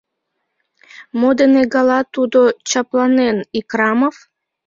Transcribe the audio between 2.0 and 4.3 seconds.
тудо чапланен, Икрамов?